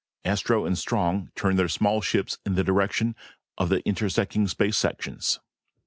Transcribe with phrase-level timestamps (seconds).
[0.25, 3.15] Astro and Strong turned their small ships in the direction
[3.59, 5.39] of the intersecting space sections.